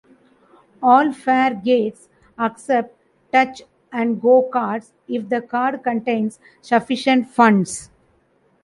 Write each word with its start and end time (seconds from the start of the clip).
All 0.81 1.11
fare 1.13 1.53
gates 1.53 2.09
accept 2.39 2.95
Touch 3.31 3.61
'n 3.93 4.17
Go 4.17 4.49
cards 4.51 4.93
if 5.07 5.29
the 5.29 5.43
card 5.43 5.83
contains 5.83 6.39
sufficient 6.59 7.29
funds. 7.29 7.91